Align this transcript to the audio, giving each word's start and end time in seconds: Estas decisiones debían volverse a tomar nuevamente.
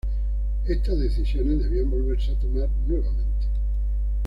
Estas 0.67 0.97
decisiones 0.97 1.61
debían 1.61 1.91
volverse 1.91 2.31
a 2.31 2.39
tomar 2.39 2.67
nuevamente. 2.87 3.45